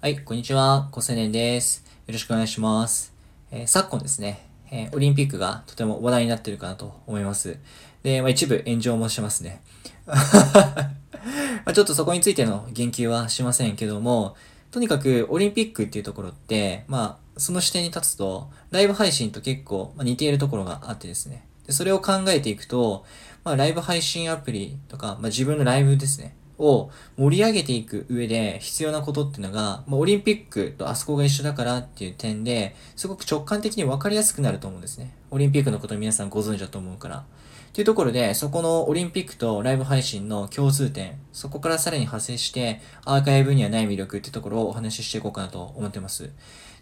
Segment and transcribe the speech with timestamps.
[0.00, 0.88] はい、こんにちは。
[0.92, 1.84] 小青年です。
[2.06, 3.12] よろしくお願いします。
[3.50, 7.58] えー昨今ですね、えーオリンピックがとても話題になってるかなと思います。
[8.04, 9.60] で、まあ、一部炎上もしてますね。
[10.06, 14.36] まちょっとそこについての言及はしませんけども、
[14.70, 21.44] とにかくオリンピックっていうところって、まあ、その視点に立つと、ライブ配信と結構ま似ているところがあってですね。
[21.66, 23.04] でそれを考えていくと、
[23.42, 26.36] まあ、ライブ配信アプリとか、まあ、自分のライブですね。
[26.58, 35.14] を盛り上げていく上で必要なことっていうのが、まあ、オリンピックとあそこが一緒だからっていう点で、すごく直感的に分かりやすくなると思うんですね。
[35.30, 37.24] オリンピックのこと皆さんご存知だと思うから。
[37.72, 46.30] というところで、そこのオリンピックとライブ配信の共通点、そこからさらに派生して、アーカイブにはない魅力ってところをお話ししていこうかなと思ってます。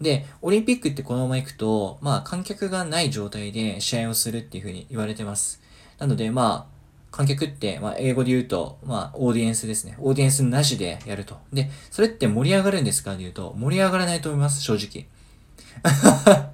[0.00, 5.62] で、オリンピックってこのまま行くと、まあ観客がない状態で試合をするっていうふうに言われてます。
[5.98, 6.71] なので、まあ、
[7.12, 9.96] 観客って、まあ、英語で言うと、まあ、オーディエンスですね。
[10.00, 11.36] オーディエンスなしでやると。
[11.52, 13.12] で、それって盛り上がるんですか？
[13.12, 15.06] で言うと、盛り上がらないと思います、正直。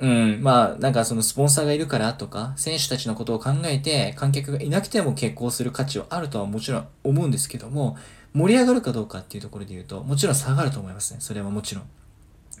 [0.00, 7.96] うん、まあ、なんかそのスポンサーがいるからとか、選手たちのことを考えて、観客がいなくても結婚する価値はあるとはもちろん思うんですけども、
[8.32, 11.20] 盛り上がるかどうかっていうところで言うと、もちろん下がると思いますね。
[11.20, 11.84] それはもちろん。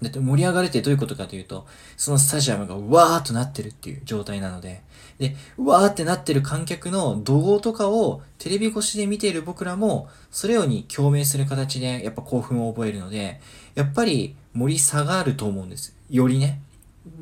[0.02, 4.82] だって盛り上がるってどういうことかというと、そのスタジアムがわーっとなってるっていう状態なので、
[5.18, 13.40] で、わーってなってる観客の怒号とかをテレビ越しで見ている僕らも、それように共鳴する形でやっぱ興奮を覚えるので、
[13.74, 15.96] やっぱり盛り下がると思うんです。
[16.10, 16.60] よりね。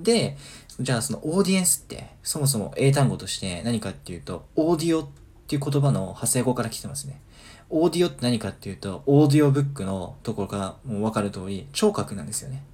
[0.02, 0.36] で、
[0.80, 5.21] じゃあそのオーディエンスって、そもそも英単語として何かっていうと、オーディオって
[5.52, 7.20] っていう言葉の派生語から来てますね。
[7.68, 12.64] オーディオって何かっていうと、オーディオブックのところからもうわかる通り、聴覚なんですよね。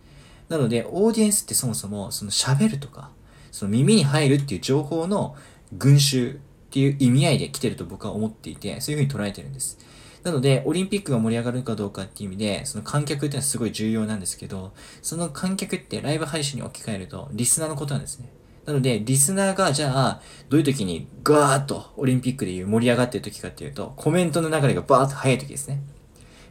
[0.49, 3.11] なので、オーディエンスってそもそも、その喋るとか、
[3.51, 5.35] その耳に入るっていう情報の
[5.77, 6.37] 群衆っ
[6.71, 9.79] ていう意味合いで来てると僕は思っていて、そういうふうに捉えてるんです。
[10.23, 18.31] なので、オリンピックが盛り上がるかどうかっていう意味で、その観客っていうのはすごい重要なんですけど、その観客ってライブ配信に置き換えると、リスナーのことなんですね。
[18.69, 25.81] なので、リスナーがじゃあ、どういう時にガーッとオリンピックでいう盛り上がってる時かっていうと、コメントの流れがバーッと速い時ですね。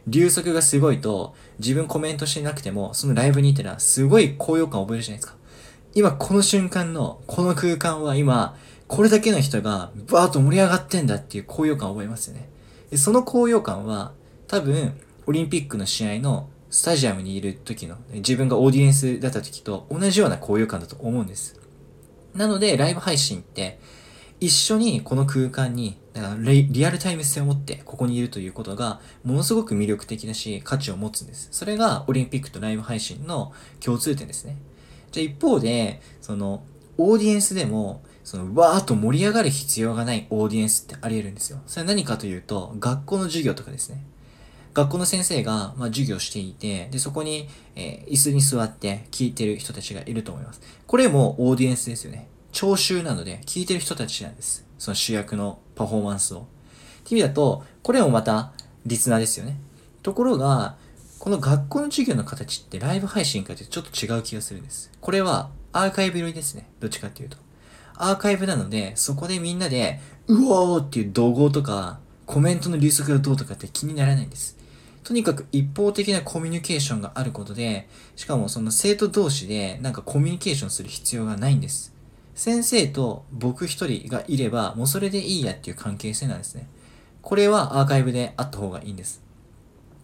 [0.08, 5.38] 流速がすごいと、自分コメントしてなくても、そのライブにいたら、すごい高揚感を覚えるじゃないですか。
[5.94, 8.56] 今この瞬間の、この空間は今、
[8.88, 12.48] これだけの人がバーッと盛り上がってんだっていう高揚感を覚えますよね。
[12.90, 14.10] でその高揚感は、
[14.48, 14.98] 多分、
[15.28, 21.67] オリンピックの試合のスタジアムにいる時の、自分がオーディエンスだった時と同じような高揚感だと思うんです。
[22.34, 23.78] なので、ライブ配信って、
[24.40, 31.48] 一緒にこの空間に、だからリリアルタイム性を持ってここにいるということが、ものすごく魅力的だし、価値を持つんです。
[31.50, 34.56] それがオリンピックとライブ配信の共通点ですね。
[35.10, 36.62] じゃあ一方で、その、
[36.98, 41.60] オーディエンスでも、その、わーっと盛り上がる必要がないオーディエンスってあり得るんですよ。
[41.66, 44.04] それは何かというと、学校の授業とかですね。
[44.74, 50.60] 学校の先生が、まあ、授業していて、で、そこに、えー椅子に座って聞いてる人たちがいると思います。
[50.86, 52.28] これもオーディエンスですよね。
[52.52, 54.66] 聴衆なので、聞いてる人たちなんです。
[54.78, 56.40] その主役のパフォーマンスを。
[56.40, 56.42] っ
[57.04, 58.52] て意味だと、これもまた、
[58.86, 59.58] リスナーですよね。
[60.02, 60.76] ところが、
[61.18, 64.90] この学校の授業の形ってライブ配信かというとちょっと違う気がするんです。
[65.00, 66.68] これはアーカイブ寄りですね。
[66.80, 67.36] どっちかっていうと。
[67.94, 74.56] アーカイブなので、そこでみんなで、うおーっていう怒号とか、コメントの流速がどうとかって気にならないんです。
[75.08, 81.94] とにかく一方的なコミュニケーションがあることで、しかもその生徒同士でなんかコミュニケーションする必要がないんです。
[82.34, 86.68] 先生と僕一人がいれば、もうそれでいいやっていう関係性なんですね。
[87.22, 89.22] これはアーカイブであった方がいいんです。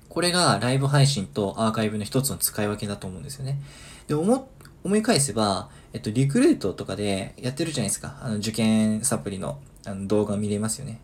[0.08, 3.60] これがライブ配信とアーカイブの一つの使い分けだと思うんですよね。
[4.06, 4.48] で、思、
[4.84, 8.16] 思い返せば、えっと、リクルートとかでやってるじゃないですか。
[8.22, 10.98] あの、受験サプリのあの動画見れますよね。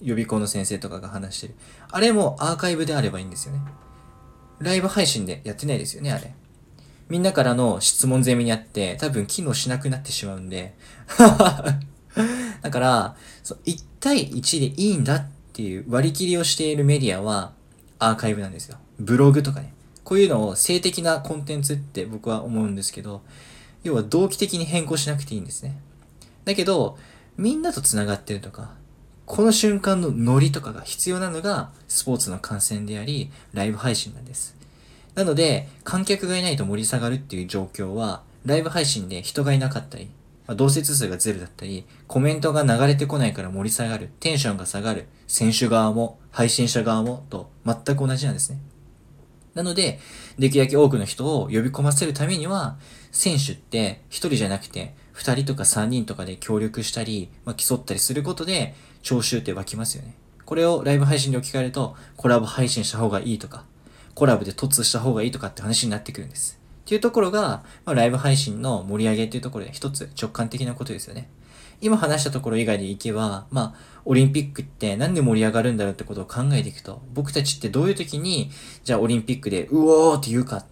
[0.00, 1.54] 予備校の先生とかが話してる。
[1.90, 3.60] あれもアーカイブであればいいんですよね。
[4.58, 6.34] ライブ配信でやってないですよね、あれ。
[7.08, 10.74] みんなからの質問攻めにあって、多分機能しなくなってしまうんで。
[12.62, 17.52] だから、そう1対1でいいんだっていう割り切りをしているメディアは
[17.98, 18.78] アーカイブなんですよ。
[18.98, 19.72] ブログとかね。
[20.04, 23.22] こういうのを性的なコンテンツって僕は思うんですけど、
[23.82, 25.78] 要は動機的に変更しなくていいんですね。
[26.44, 26.96] だけど、
[27.36, 28.74] みんなと繋がってるとか、
[29.26, 34.56] この瞬間のノリとかが必要なのがスポーツの観戦であり、ライブ配信なんです。
[35.16, 40.08] なので、観客がいないと盛り下がるっていう状況は、ライブ配信で人がいなかったり、
[40.46, 48.60] まあ、同説数がゼロだったり、コメントが流れてこないから盛り下がる、テンションが下がる、選手側も、配信者側も、と全く同じなんですね。
[49.54, 49.98] なので、
[50.38, 52.76] できるだけ多くの人を呼び込ませるためには、
[53.10, 58.74] 選手って一人じゃなくて、二人とか三人とかで協力したり、まあ、競ったりすることで、
[59.06, 60.16] 聴衆って湧きますよね。
[60.44, 63.64] これをライブ配信で置き換えると、コラボ配信した方がいいとか、
[64.16, 66.58] コラボで突した方がいいとかって話になってくるんです。
[66.84, 71.28] っていうところが、まあ、ライブ配信の盛り上げっていうところで一つ直感的なことですよね。
[71.80, 78.50] 今話したところ以外でいけば、まあ、オリンピックってなんで盛り上がるんだろうってことを考えていくと、僕たちってどういう時に、
[78.82, 80.64] じゃあオリンピックで、うおーって言うか。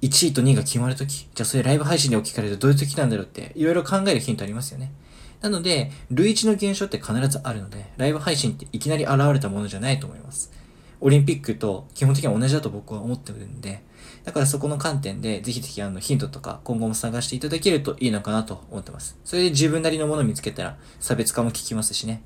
[0.00, 4.92] 1位と2位が決まる時、じゃあそれライブ配信で置き換えるとどういう時なんだろうって、いろいろ考えるヒントありますよね。
[5.40, 10.52] なので、類似の現象って必ずあるので、ライブ配信っていきなり現れたものじゃないと思います。
[11.00, 13.82] オリンピックと基本的には同じだと僕は思ってるんで、
[14.24, 19.16] だからそこの観点で、ぜひぜひあのヒントとか今後も探していただけるといいのかなと思ってます。
[19.24, 22.22] それで自分なりのものを見つけたら差別化も効きますしね。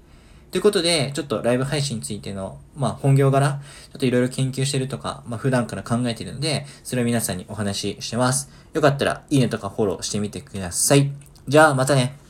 [0.51, 8.51] ということで、ちょっとライブ配信についての、まあ本業柄、ちょっといろいろ研究してるとか、まあ普段から考えてるので、それを皆さんにお話ししてます。
[8.73, 11.11] よかったら、いいねとかフォローしてみてください。
[11.49, 12.22] じゃあ、またね。